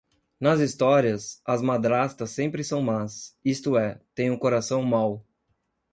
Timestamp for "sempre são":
2.31-2.81